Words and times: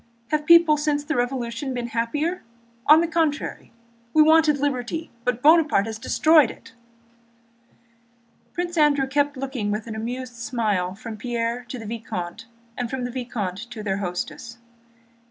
Have 0.29 0.47
people 0.47 0.77
since 0.77 1.03
the 1.03 1.15
Revolution 1.15 1.75
become 1.75 1.89
happier? 1.89 2.41
On 2.87 3.01
the 3.01 3.07
contrary. 3.07 3.71
We 4.15 4.23
wanted 4.23 4.57
liberty, 4.57 5.11
but 5.25 5.43
Buonaparte 5.43 5.85
has 5.85 5.99
destroyed 5.99 6.49
it." 6.49 6.73
Prince 8.51 8.79
Andrew 8.79 9.05
kept 9.05 9.37
looking 9.37 9.69
with 9.69 9.85
an 9.85 9.95
amused 9.95 10.33
smile 10.37 10.95
from 10.95 11.17
Pierre 11.17 11.65
to 11.65 11.77
the 11.77 11.85
vicomte 11.85 12.47
and 12.75 12.89
from 12.89 13.03
the 13.03 13.11
vicomte 13.11 13.69
to 13.69 13.83
their 13.83 13.97
hostess. 13.97 14.57